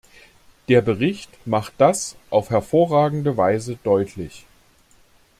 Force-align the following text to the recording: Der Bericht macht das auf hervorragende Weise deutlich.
Der 0.67 0.81
Bericht 0.81 1.29
macht 1.45 1.73
das 1.77 2.15
auf 2.31 2.49
hervorragende 2.49 3.37
Weise 3.37 3.77
deutlich. 3.83 4.47